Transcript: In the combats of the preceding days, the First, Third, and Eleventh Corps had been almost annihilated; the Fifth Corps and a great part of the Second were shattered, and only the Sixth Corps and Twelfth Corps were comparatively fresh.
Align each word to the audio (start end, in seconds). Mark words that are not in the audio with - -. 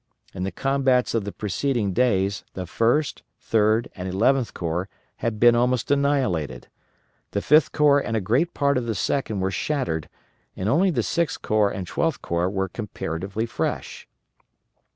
In 0.33 0.41
the 0.41 0.51
combats 0.51 1.13
of 1.13 1.25
the 1.25 1.31
preceding 1.31 1.93
days, 1.93 2.43
the 2.55 2.65
First, 2.65 3.21
Third, 3.39 3.87
and 3.95 4.09
Eleventh 4.09 4.51
Corps 4.51 4.89
had 5.17 5.39
been 5.39 5.53
almost 5.53 5.91
annihilated; 5.91 6.67
the 7.33 7.41
Fifth 7.43 7.71
Corps 7.71 7.99
and 8.03 8.17
a 8.17 8.19
great 8.19 8.55
part 8.55 8.79
of 8.79 8.87
the 8.87 8.95
Second 8.95 9.41
were 9.41 9.51
shattered, 9.51 10.09
and 10.55 10.67
only 10.67 10.89
the 10.89 11.03
Sixth 11.03 11.43
Corps 11.43 11.69
and 11.69 11.85
Twelfth 11.85 12.19
Corps 12.23 12.49
were 12.49 12.67
comparatively 12.67 13.45
fresh. 13.45 14.07